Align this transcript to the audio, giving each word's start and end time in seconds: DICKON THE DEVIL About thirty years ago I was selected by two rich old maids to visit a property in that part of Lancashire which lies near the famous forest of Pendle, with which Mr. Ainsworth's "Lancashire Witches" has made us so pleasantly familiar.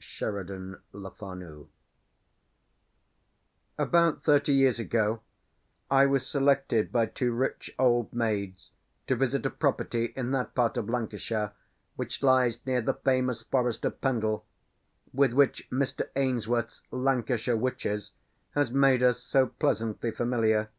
DICKON 0.00 0.78
THE 0.92 1.10
DEVIL 1.18 1.68
About 3.76 4.22
thirty 4.24 4.54
years 4.54 4.78
ago 4.80 5.20
I 5.90 6.06
was 6.06 6.26
selected 6.26 6.90
by 6.90 7.04
two 7.04 7.32
rich 7.32 7.70
old 7.78 8.10
maids 8.10 8.70
to 9.08 9.14
visit 9.14 9.44
a 9.44 9.50
property 9.50 10.14
in 10.16 10.30
that 10.30 10.54
part 10.54 10.78
of 10.78 10.88
Lancashire 10.88 11.52
which 11.96 12.22
lies 12.22 12.64
near 12.64 12.80
the 12.80 12.94
famous 12.94 13.42
forest 13.42 13.84
of 13.84 14.00
Pendle, 14.00 14.46
with 15.12 15.34
which 15.34 15.68
Mr. 15.70 16.08
Ainsworth's 16.16 16.82
"Lancashire 16.90 17.56
Witches" 17.58 18.12
has 18.52 18.72
made 18.72 19.02
us 19.02 19.20
so 19.22 19.48
pleasantly 19.48 20.12
familiar. 20.12 20.70